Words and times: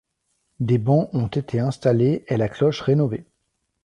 Des 0.59 0.79
bancs 0.79 1.11
ont 1.13 1.27
été 1.27 1.59
installés 1.59 2.25
et 2.27 2.35
la 2.35 2.49
cloche 2.49 2.81
rénovée. 2.81 3.23